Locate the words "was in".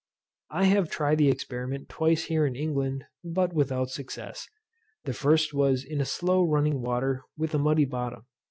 5.53-6.01